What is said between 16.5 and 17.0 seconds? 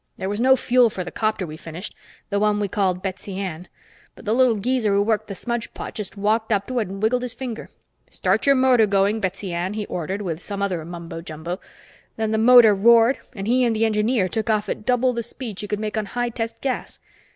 gas.